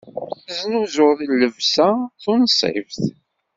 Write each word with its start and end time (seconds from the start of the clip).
Teznuzuḍ 0.45 1.19
llebsa 1.31 1.89
tunṣibt? 2.23 2.99